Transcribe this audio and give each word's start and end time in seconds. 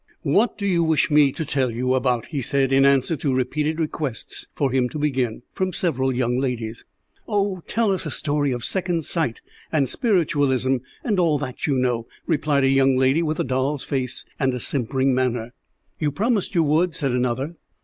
"What 0.23 0.57
do 0.57 0.65
you 0.65 0.83
wish 0.83 1.11
me 1.11 1.31
to 1.33 1.45
tell 1.45 1.69
you 1.69 1.93
about?" 1.93 2.25
he 2.29 2.41
said 2.41 2.73
in 2.73 2.87
answer 2.87 3.15
to 3.17 3.35
repeated 3.35 3.79
requests 3.79 4.47
for 4.55 4.71
him 4.71 4.89
to 4.89 4.97
begin, 4.97 5.43
from 5.53 5.73
several 5.73 6.11
young 6.11 6.39
ladies. 6.39 6.83
"Oh, 7.27 7.61
tell 7.67 7.91
us 7.91 8.07
a 8.07 8.09
story 8.09 8.51
of 8.51 8.65
second 8.65 9.05
sight, 9.05 9.41
and 9.71 9.87
spiritualism, 9.87 10.77
and 11.03 11.19
all 11.19 11.37
that, 11.37 11.67
you 11.67 11.75
know," 11.75 12.07
replied 12.25 12.63
a 12.63 12.69
young 12.69 12.97
lady 12.97 13.21
with 13.21 13.39
a 13.39 13.43
doll's 13.43 13.83
face 13.83 14.25
and 14.39 14.59
simpering 14.59 15.13
manner. 15.13 15.53
"You 15.99 16.11
promised 16.11 16.55
you 16.55 16.63
would," 16.63 16.95
said 16.95 17.11
another. 17.11 17.53